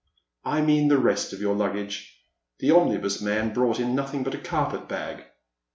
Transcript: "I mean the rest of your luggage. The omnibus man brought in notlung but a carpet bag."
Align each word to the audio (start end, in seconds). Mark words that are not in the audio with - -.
"I 0.55 0.63
mean 0.63 0.87
the 0.87 0.97
rest 0.97 1.31
of 1.31 1.41
your 1.41 1.53
luggage. 1.55 2.19
The 2.57 2.71
omnibus 2.71 3.21
man 3.21 3.53
brought 3.53 3.79
in 3.79 3.93
notlung 3.93 4.23
but 4.23 4.33
a 4.33 4.39
carpet 4.39 4.89
bag." 4.89 5.25